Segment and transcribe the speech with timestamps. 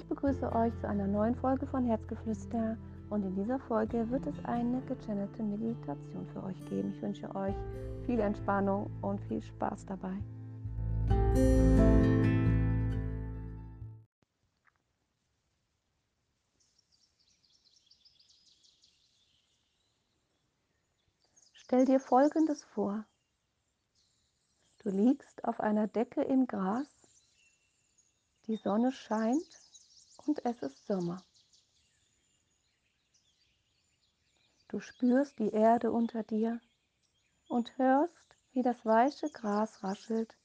[0.00, 2.78] Ich begrüße euch zu einer neuen Folge von Herzgeflüster
[3.10, 6.94] und in dieser Folge wird es eine gechannelte Meditation für euch geben.
[6.94, 7.54] Ich wünsche euch
[8.06, 10.16] viel Entspannung und viel Spaß dabei.
[21.52, 23.04] Stell dir Folgendes vor.
[24.82, 26.88] Du liegst auf einer Decke im Gras,
[28.46, 29.59] die Sonne scheint
[30.26, 31.22] und es ist Sommer.
[34.68, 36.60] Du spürst die Erde unter dir
[37.48, 38.14] und hörst,
[38.52, 40.36] wie das weiche Gras raschelt,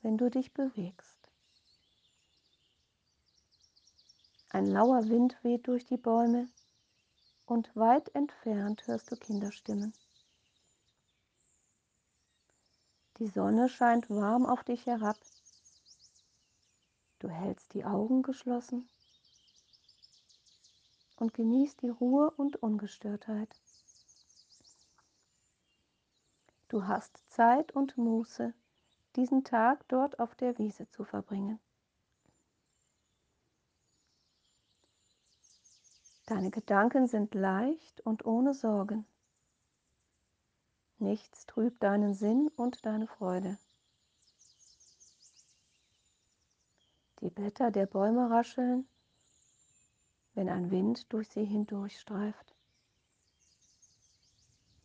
[0.00, 1.18] wenn du dich bewegst.
[4.50, 6.48] Ein lauer Wind weht durch die Bäume
[7.44, 9.92] und weit entfernt hörst du Kinderstimmen.
[13.18, 15.18] Die Sonne scheint warm auf dich herab.
[17.18, 18.88] Du hältst die Augen geschlossen
[21.16, 23.54] und genießt die Ruhe und Ungestörtheit.
[26.68, 28.52] Du hast Zeit und Muße,
[29.16, 31.60] diesen Tag dort auf der Wiese zu verbringen.
[36.26, 39.06] Deine Gedanken sind leicht und ohne Sorgen.
[40.98, 43.58] Nichts trübt deinen Sinn und deine Freude.
[47.20, 48.88] Die Blätter der Bäume rascheln,
[50.34, 52.54] wenn ein Wind durch sie hindurchstreift.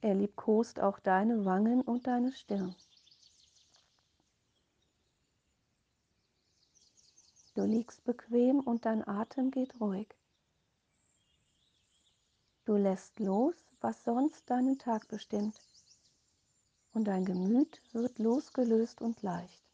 [0.00, 2.74] Er liebkost auch deine Wangen und deine Stirn.
[7.54, 10.08] Du liegst bequem und dein Atem geht ruhig.
[12.66, 15.58] Du lässt los, was sonst deinen Tag bestimmt.
[16.92, 19.65] Und dein Gemüt wird losgelöst und leicht.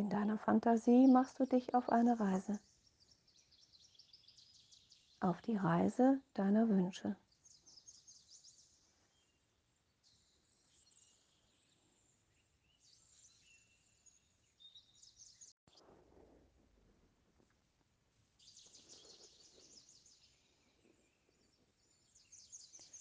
[0.00, 2.58] In deiner Fantasie machst du dich auf eine Reise
[5.20, 7.14] auf die Reise deiner Wünsche.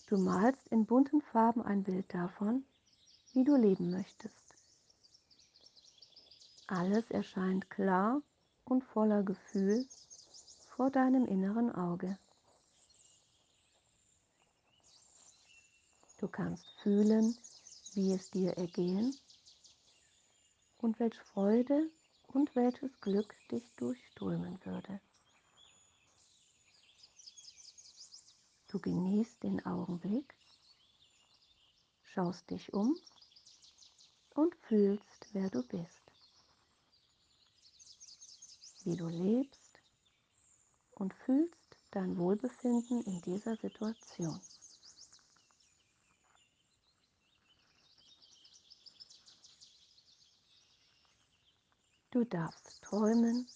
[0.07, 2.66] Du malst in bunten Farben ein Bild davon,
[3.34, 4.48] wie du leben möchtest.
[6.72, 8.22] Alles erscheint klar
[8.63, 9.88] und voller Gefühl
[10.75, 12.19] vor deinem inneren Auge.
[16.19, 17.35] Du kannst fühlen,
[17.96, 19.18] wie es dir ergehen
[20.78, 21.90] und welche Freude
[22.28, 25.02] und welches Glück dich durchströmen würde.
[28.68, 30.35] Du genießt den Augenblick,
[32.03, 32.96] schaust dich um
[34.35, 35.98] und fühlst, wer du bist,
[38.89, 39.79] wie du lebst
[40.91, 44.41] und fühlst dein Wohlbefinden in dieser Situation.
[52.09, 53.47] Du darfst träumen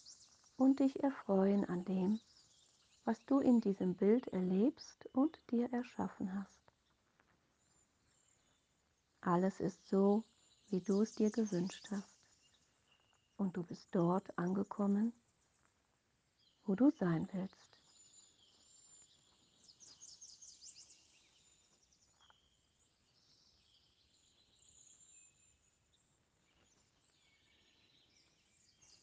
[0.58, 2.20] und dich erfreuen an dem,
[3.04, 6.62] was du in diesem Bild erlebst und dir erschaffen hast.
[9.22, 10.24] Alles ist so,
[10.68, 12.14] wie du es dir gewünscht hast.
[13.36, 15.12] Und du bist dort angekommen,
[16.66, 17.74] wo du sein willst.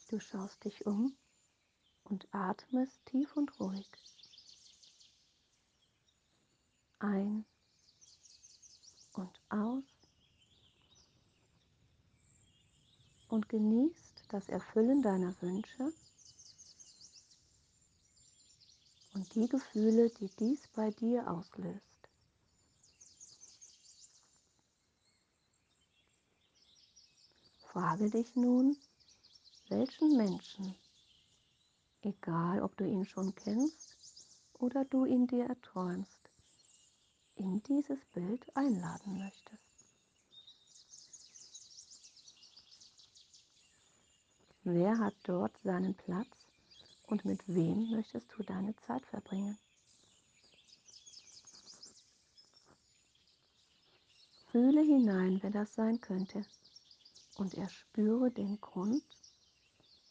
[0.08, 1.16] Du schaust dich um
[2.02, 3.88] und atmest tief und ruhig.
[6.98, 7.44] Ein
[9.12, 9.84] und aus
[13.28, 15.92] und genießt das Erfüllen deiner Wünsche
[19.14, 21.90] und die Gefühle, die dies bei dir auslöst.
[27.58, 28.76] Frage dich nun,
[29.68, 30.74] welchen Menschen,
[32.02, 33.96] egal ob du ihn schon kennst
[34.54, 36.18] oder du ihn dir erträumst,
[37.36, 39.70] in dieses Bild einladen möchtest.
[44.64, 46.39] Wer hat dort seinen Platz
[47.10, 49.58] und mit wem möchtest du deine Zeit verbringen?
[54.50, 56.44] Fühle hinein, wer das sein könnte
[57.36, 59.04] und erspüre den Grund,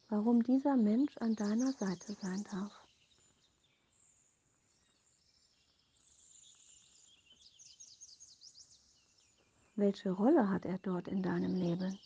[0.09, 2.71] warum dieser Mensch an deiner Seite sein darf.
[9.75, 11.97] Welche Rolle hat er dort in deinem Leben?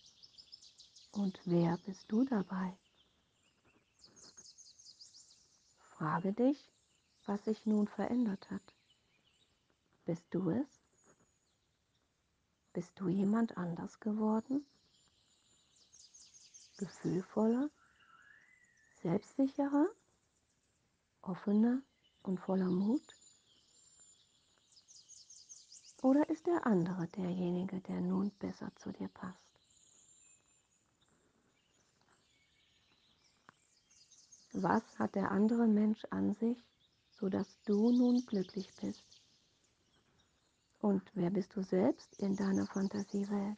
[1.12, 2.78] Und wer bist du dabei?
[5.98, 6.72] Frage dich,
[7.28, 8.74] was sich nun verändert hat.
[10.06, 10.84] Bist du es?
[12.74, 14.66] Bist du jemand anders geworden?
[16.78, 17.70] Gefühlvoller?
[19.04, 19.88] Selbstsicherer?
[21.22, 21.84] Offener
[22.24, 23.16] und voller Mut?
[26.02, 29.43] Oder ist der andere derjenige, der nun besser zu dir passt?
[34.56, 36.64] Was hat der andere Mensch an sich,
[37.10, 39.04] sodass du nun glücklich bist?
[40.80, 43.58] Und wer bist du selbst in deiner Fantasiewelt?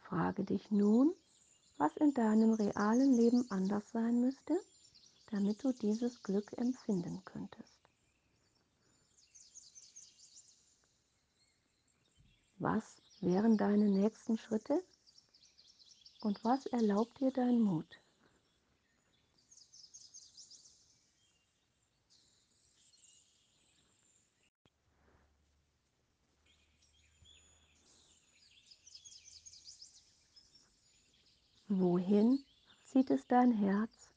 [0.00, 1.14] Frage dich nun,
[1.78, 4.60] was in deinem realen Leben anders sein müsste,
[5.30, 7.74] damit du dieses Glück empfinden könntest.
[12.58, 14.84] Was wären deine nächsten Schritte
[16.26, 17.86] und was erlaubt dir dein Mut?
[31.68, 32.44] Wohin
[32.82, 34.10] zieht es dein Herz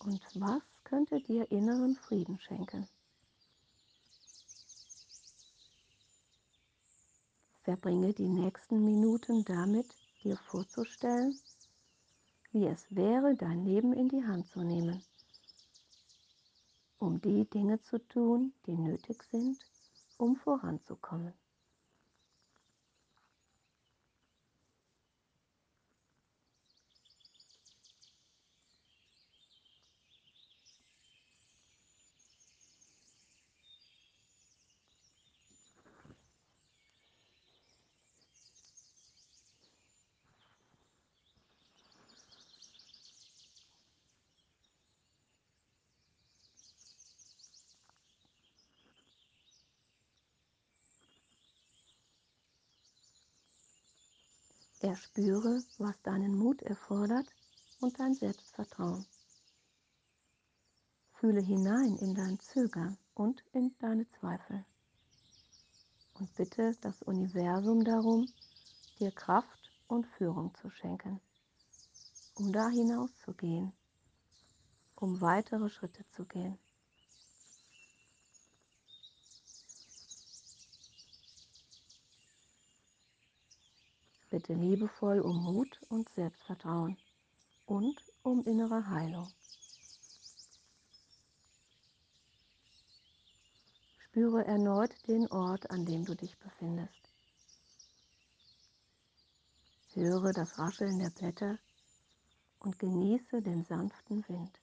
[0.00, 2.88] und was könnte dir inneren Frieden schenken?
[7.62, 11.38] Verbringe die nächsten Minuten damit, dir vorzustellen,
[12.52, 15.04] wie es wäre, dein Leben in die Hand zu nehmen,
[16.98, 19.58] um die Dinge zu tun, die nötig sind,
[20.16, 21.34] um voranzukommen.
[54.86, 57.26] Erspüre, was deinen Mut erfordert
[57.80, 59.04] und dein Selbstvertrauen.
[61.14, 64.64] Fühle hinein in dein Zögern und in deine Zweifel.
[66.14, 68.28] Und bitte das Universum darum,
[68.98, 71.20] dir Kraft und Führung zu schenken,
[72.34, 73.72] um da hinauszugehen,
[74.94, 76.58] um weitere Schritte zu gehen.
[84.46, 86.96] Bitte liebevoll um Mut und Selbstvertrauen
[87.64, 89.32] und um innere Heilung.
[93.98, 97.10] Spüre erneut den Ort, an dem du dich befindest.
[99.94, 101.58] Höre das Rascheln der Blätter
[102.60, 104.60] und genieße den sanften Wind.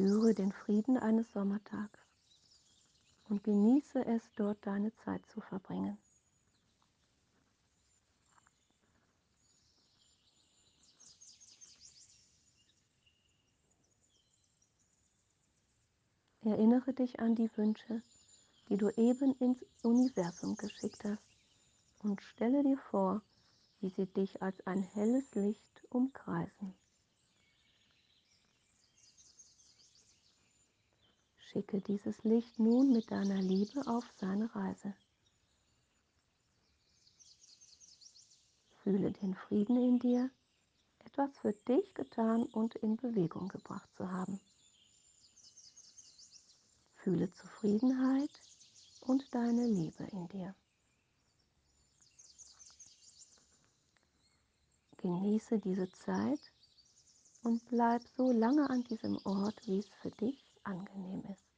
[0.00, 2.00] Spüre den Frieden eines Sommertags
[3.28, 5.98] und genieße es, dort deine Zeit zu verbringen.
[16.44, 18.02] Erinnere dich an die Wünsche,
[18.70, 21.28] die du eben ins Universum geschickt hast
[22.02, 23.20] und stelle dir vor,
[23.82, 26.79] wie sie dich als ein helles Licht umkreisen.
[31.52, 34.94] Schicke dieses Licht nun mit deiner Liebe auf seine Reise.
[38.84, 40.30] Fühle den Frieden in dir,
[41.04, 44.40] etwas für dich getan und in Bewegung gebracht zu haben.
[46.98, 48.30] Fühle Zufriedenheit
[49.00, 50.54] und deine Liebe in dir.
[54.98, 56.40] Genieße diese Zeit
[57.42, 61.49] und bleib so lange an diesem Ort, wie es für dich angenehm ist.